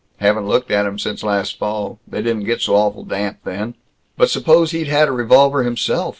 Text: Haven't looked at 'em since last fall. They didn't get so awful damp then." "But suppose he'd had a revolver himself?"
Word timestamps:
Haven't 0.17 0.47
looked 0.47 0.71
at 0.71 0.87
'em 0.87 0.97
since 0.97 1.21
last 1.21 1.59
fall. 1.59 1.99
They 2.07 2.23
didn't 2.23 2.45
get 2.45 2.59
so 2.59 2.75
awful 2.75 3.03
damp 3.03 3.37
then." 3.43 3.75
"But 4.17 4.31
suppose 4.31 4.71
he'd 4.71 4.87
had 4.87 5.07
a 5.07 5.11
revolver 5.11 5.61
himself?" 5.61 6.09